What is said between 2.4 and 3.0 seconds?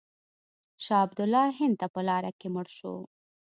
مړ شو.